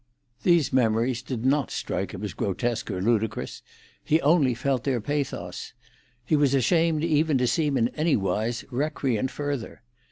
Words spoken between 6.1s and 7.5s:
He was ashamed even to